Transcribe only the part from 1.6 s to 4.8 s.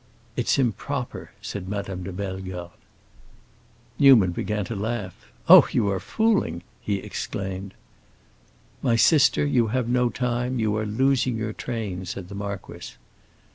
Madame de Bellegarde. Newman began to